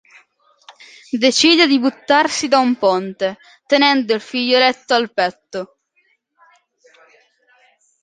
Decide 1.19 1.67
di 1.67 1.77
buttarsi 1.77 2.47
da 2.47 2.57
un 2.57 2.75
ponte, 2.75 3.37
tenendo 3.67 4.15
il 4.15 4.19
figlioletto 4.19 4.95
al 4.95 5.13
petto. 5.13 5.77